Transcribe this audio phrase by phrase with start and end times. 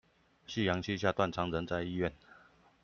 [0.47, 2.11] 夕陽西下，斷腸人在醫院